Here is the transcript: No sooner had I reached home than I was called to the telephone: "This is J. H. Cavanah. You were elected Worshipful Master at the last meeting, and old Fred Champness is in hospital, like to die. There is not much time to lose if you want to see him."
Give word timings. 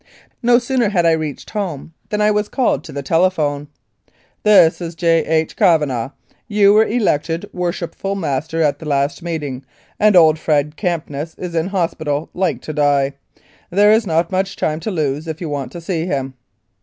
No 0.41 0.57
sooner 0.57 0.89
had 0.89 1.05
I 1.05 1.11
reached 1.11 1.51
home 1.51 1.93
than 2.09 2.21
I 2.21 2.31
was 2.31 2.49
called 2.49 2.83
to 2.85 2.91
the 2.91 3.03
telephone: 3.03 3.67
"This 4.41 4.81
is 4.81 4.95
J. 4.95 5.23
H. 5.23 5.55
Cavanah. 5.55 6.13
You 6.47 6.73
were 6.73 6.87
elected 6.87 7.47
Worshipful 7.53 8.15
Master 8.15 8.63
at 8.63 8.79
the 8.79 8.87
last 8.87 9.21
meeting, 9.21 9.63
and 9.99 10.15
old 10.15 10.39
Fred 10.39 10.75
Champness 10.75 11.37
is 11.37 11.53
in 11.53 11.67
hospital, 11.67 12.31
like 12.33 12.63
to 12.63 12.73
die. 12.73 13.13
There 13.69 13.91
is 13.91 14.07
not 14.07 14.31
much 14.31 14.55
time 14.55 14.79
to 14.79 14.89
lose 14.89 15.27
if 15.27 15.39
you 15.39 15.49
want 15.49 15.71
to 15.73 15.81
see 15.81 16.07
him." 16.07 16.33